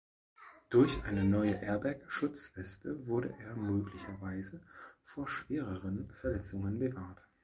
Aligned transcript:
Durch 0.71 1.03
eine 1.03 1.23
neue 1.23 1.61
Airbag-Schutzweste 1.61 3.05
wurde 3.05 3.35
er 3.39 3.55
möglicherweise 3.55 4.59
vor 5.05 5.27
schwereren 5.27 6.09
Verletzungen 6.15 6.79
bewahrt. 6.79 7.27